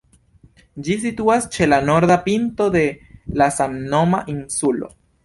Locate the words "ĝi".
0.85-0.93